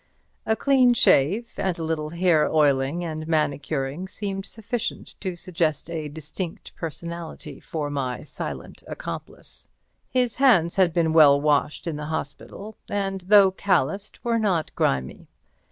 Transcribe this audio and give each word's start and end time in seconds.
A 0.47 0.55
clean 0.55 0.95
shave 0.95 1.49
and 1.57 1.77
a 1.77 1.83
little 1.83 2.09
hair 2.09 2.47
oiling 2.51 3.05
and 3.05 3.27
manicuring 3.27 4.07
seemed 4.07 4.47
sufficient 4.47 5.13
to 5.21 5.35
suggest 5.35 5.91
a 5.91 6.09
distinct 6.09 6.75
personality 6.75 7.59
for 7.59 7.91
my 7.91 8.23
silent 8.23 8.81
accomplice. 8.87 9.69
His 10.09 10.37
hands 10.37 10.77
had 10.77 10.91
been 10.91 11.13
well 11.13 11.39
washed 11.39 11.85
in 11.85 11.99
hospital, 11.99 12.77
and 12.89 13.21
though 13.27 13.51
calloused, 13.51 14.17
were 14.25 14.39
not 14.39 14.71
grimy. 14.75 15.27